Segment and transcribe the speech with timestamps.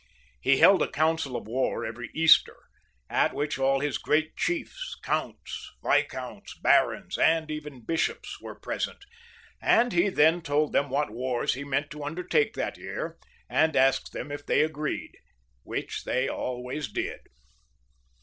[0.41, 2.57] He held a council of war every Easter,
[3.07, 9.03] at which all his great chiefs, counts, viscounts, barons, and even bishops were present,
[9.61, 13.15] and he then told them what wars he meant to undertake that year,
[13.47, 15.19] and asked them if they agreed,
[15.65, 17.19] which they always did.